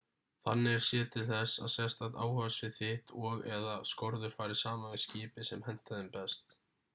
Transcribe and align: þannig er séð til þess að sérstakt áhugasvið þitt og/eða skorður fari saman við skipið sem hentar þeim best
þannig 0.47 0.75
er 0.77 0.83
séð 0.85 1.03
til 1.15 1.25
þess 1.31 1.59
að 1.67 1.71
sérstakt 1.73 2.17
áhugasvið 2.23 2.73
þitt 2.77 3.13
og/eða 3.25 3.77
skorður 3.91 4.35
fari 4.39 4.57
saman 4.63 4.97
við 4.97 5.05
skipið 5.05 5.47
sem 5.51 5.63
hentar 5.69 5.95
þeim 6.01 6.11
best 6.19 6.59